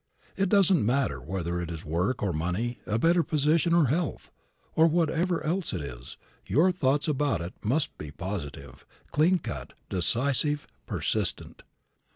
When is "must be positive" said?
7.63-8.87